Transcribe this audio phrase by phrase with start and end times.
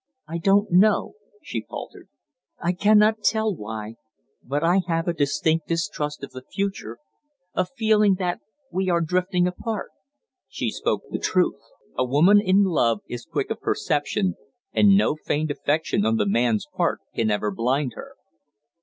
[0.27, 1.13] "I don't know,"
[1.43, 2.09] she faltered.
[2.59, 3.97] "I cannot tell why,
[4.41, 6.97] but I have a distinct distrust of the future,
[7.53, 8.39] a feeling that
[8.71, 9.91] we are drifting apart."
[10.47, 11.61] She spoke the truth.
[11.95, 14.37] A woman in love is quick of perception,
[14.73, 18.15] and no feigned affection on the man's part can ever blind her.